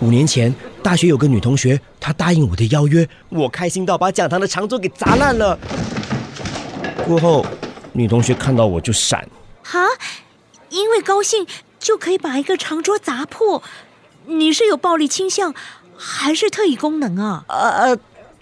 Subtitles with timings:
[0.00, 5.58] 五年前，大学有个女同学，她答应我的邀约，我开心到把讲堂的长桌给砸烂了。
[7.06, 7.44] 过后，
[7.92, 9.28] 女同学看到我就闪。
[9.62, 9.80] 哈，
[10.70, 11.46] 因为高兴
[11.78, 13.62] 就可以把一个长桌砸破？
[14.26, 15.54] 你是有暴力倾向，
[15.96, 17.44] 还是特异功能啊？
[17.48, 17.98] 呃，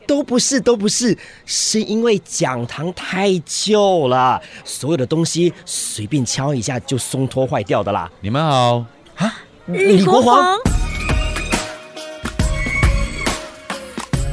[0.06, 8.10] 都不是，都不是，是因为讲堂太旧了，所有的东西随便敲一下就松脱坏掉的啦。
[8.20, 8.84] 你们好，
[9.16, 9.34] 啊，
[9.70, 10.58] 李国煌。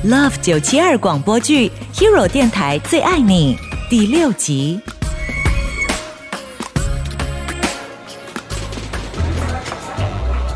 [0.05, 3.57] Love 九七二广播剧 Hero 电台最爱你
[3.89, 4.79] 第六集。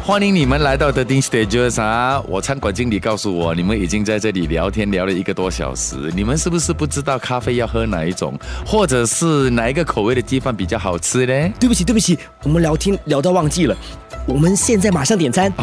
[0.09, 2.19] 欢迎你们来到 The d i n Stages 啊！
[2.27, 6.11] 我餐馆经理告诉我，你们已经在这里聊天聊了一个多小时。
[6.15, 8.33] 你们是不是不知道咖啡要喝哪一种，
[8.65, 11.53] 或者是哪一个口味的鸡饭比较好吃呢？
[11.59, 13.77] 对不起，对不起，我们聊天聊到忘记了。
[14.25, 15.53] 我们现在马上点餐。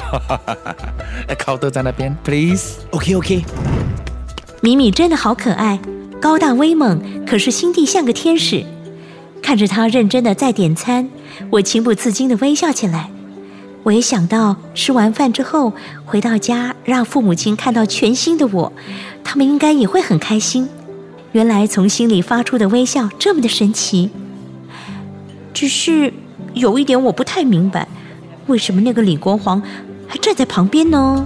[1.36, 2.76] 靠豆在那边，please。
[2.92, 3.44] OK OK。
[4.60, 5.76] 米米真的好可爱，
[6.20, 8.64] 高大威猛，可是心地像个天使。
[9.42, 11.10] 看着他认真的在点餐，
[11.50, 13.10] 我情不自禁的微笑起来。
[13.86, 15.72] 我也想到吃完饭之后
[16.04, 18.72] 回到家，让父母亲看到全新的我，
[19.22, 20.68] 他们应该也会很开心。
[21.30, 24.10] 原来从心里发出的微笑这么的神奇。
[25.54, 26.12] 只是
[26.52, 27.86] 有一点我不太明白，
[28.48, 29.62] 为什么那个李国煌
[30.08, 31.24] 还站在旁边呢？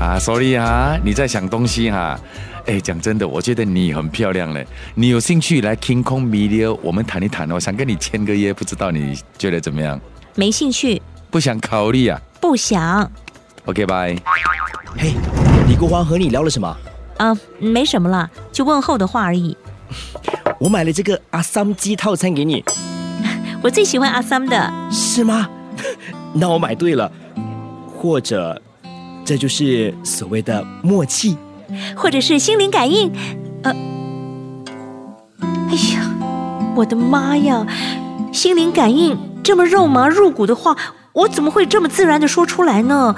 [0.00, 2.18] 啊，sorry 哈，你在想东西哈。
[2.64, 4.66] 哎，讲真的，我觉得你很漂亮嘞。
[4.96, 7.60] 你有兴趣来 King Kong Media，我们谈一谈哦。
[7.60, 10.00] 想跟你签个约，不知道你觉得怎么样？
[10.34, 11.00] 没兴趣，
[11.30, 13.10] 不想考虑啊不想。
[13.66, 14.16] ？OK，拜。
[14.96, 15.14] 嘿，
[15.68, 16.76] 李国华和你聊了什么？
[17.18, 19.56] 啊，没什么啦，就问候的话而已。
[20.58, 22.64] 我买了这个阿三鸡套餐给你，
[23.62, 25.48] 我最喜欢阿 Sam 的，是吗？
[26.32, 27.10] 那我买对了，
[27.98, 28.60] 或者
[29.24, 31.36] 这就是所谓的默契。
[31.96, 33.12] 或者是心灵感应。
[33.64, 33.72] 呃，
[35.68, 36.10] 哎呀，
[36.76, 37.66] 我的妈呀！
[38.32, 40.76] 心灵感应这么肉麻入骨的话，
[41.16, 43.16] 我怎么会这么自然的说出来呢？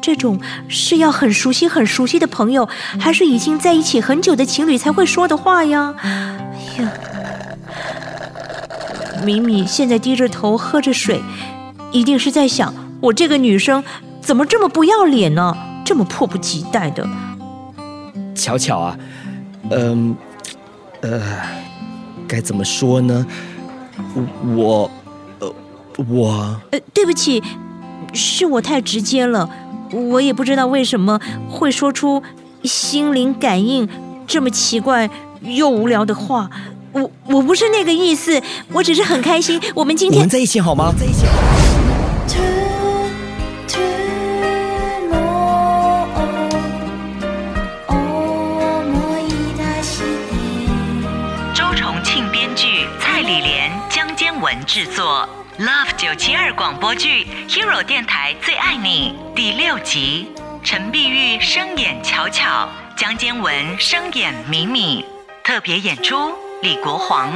[0.00, 2.68] 这种是要很熟悉、很熟悉的朋友，
[3.00, 5.94] 还是已经在一起很久的情侣才会说的话呀？
[6.00, 6.92] 哎呀，
[9.24, 11.20] 米米现在低着头喝着水，
[11.90, 13.82] 一定是在想我这个女生
[14.20, 15.56] 怎么这么不要脸呢？
[15.84, 17.04] 这么迫不及待的。
[18.36, 18.96] 巧巧啊，
[19.70, 20.16] 嗯，
[21.00, 21.20] 呃，
[22.28, 23.26] 该怎么说呢？
[24.56, 24.88] 我，
[26.08, 27.42] 我，呃，对不起，
[28.12, 29.48] 是我太直接了，
[29.92, 32.22] 我也不知道为什么会说出
[32.64, 33.88] 心灵感应
[34.26, 35.08] 这么奇怪
[35.42, 36.50] 又无聊的话。
[36.92, 39.58] 我我不是那个意思，我只是很开心。
[39.74, 40.92] 我们今天我们在一起好吗？
[40.98, 41.24] 在一起
[54.66, 60.28] 制作，Love 九七二广播剧 Hero 电台最爱你第六集，
[60.62, 65.04] 陈碧玉声演巧巧，江坚文声演米米，
[65.44, 66.32] 特别演出
[66.62, 67.32] 李国煌。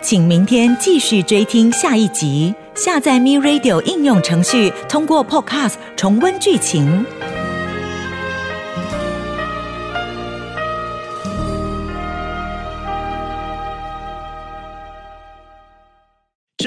[0.00, 2.54] 请明天继续追听下一集。
[2.74, 7.04] 下载 Me Radio 应用程序，通过 Podcast 重温剧情。